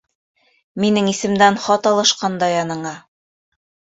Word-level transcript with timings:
Минең 0.85 1.09
исемдән 1.11 1.59
хат 1.65 1.89
алышҡан 1.91 2.39
Даяныңа. 2.45 2.97